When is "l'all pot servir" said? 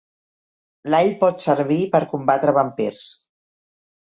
0.93-1.79